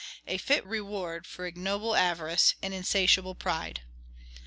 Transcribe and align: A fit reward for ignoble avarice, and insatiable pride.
A 0.25 0.39
fit 0.39 0.65
reward 0.65 1.27
for 1.27 1.45
ignoble 1.45 1.95
avarice, 1.95 2.55
and 2.63 2.73
insatiable 2.73 3.35
pride. 3.35 3.81